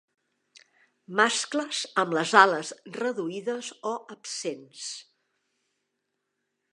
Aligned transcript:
Mascles 1.19 1.81
amb 2.03 2.15
les 2.19 2.33
ales 2.41 2.71
reduïdes 2.97 3.69
o 3.93 3.93
absents. 4.17 4.87